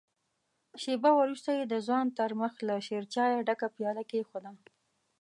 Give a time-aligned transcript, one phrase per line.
[0.81, 4.51] شېبه وروسته يې د ځوان تر مخ له شيرچايه ډکه پياله کېښوده.